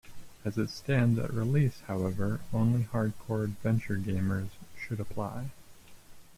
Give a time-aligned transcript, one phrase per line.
[0.43, 5.51] As it stands at release, however, only hardcore adventure gamers should apply.